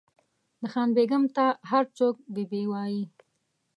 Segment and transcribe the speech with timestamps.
[0.59, 3.03] د خان بېګم ته هر څوک بي بي وایي.